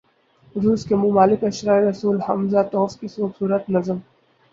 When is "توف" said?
2.71-2.99